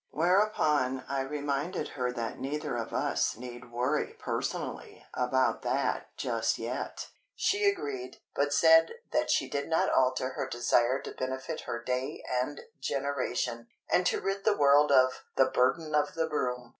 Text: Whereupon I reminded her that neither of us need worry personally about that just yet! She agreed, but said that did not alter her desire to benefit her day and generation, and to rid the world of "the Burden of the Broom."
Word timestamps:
Whereupon 0.09 1.03
I 1.07 1.21
reminded 1.21 1.89
her 1.89 2.11
that 2.11 2.39
neither 2.39 2.75
of 2.75 2.91
us 2.91 3.37
need 3.37 3.71
worry 3.71 4.15
personally 4.17 5.05
about 5.13 5.61
that 5.61 6.07
just 6.17 6.57
yet! 6.57 7.09
She 7.35 7.65
agreed, 7.69 8.17
but 8.33 8.51
said 8.51 8.93
that 9.11 9.29
did 9.51 9.69
not 9.69 9.91
alter 9.91 10.29
her 10.29 10.49
desire 10.49 10.99
to 11.03 11.11
benefit 11.11 11.61
her 11.67 11.83
day 11.83 12.23
and 12.27 12.61
generation, 12.79 13.67
and 13.91 14.03
to 14.07 14.19
rid 14.19 14.43
the 14.43 14.57
world 14.57 14.91
of 14.91 15.23
"the 15.35 15.45
Burden 15.45 15.93
of 15.93 16.15
the 16.15 16.25
Broom." 16.25 16.69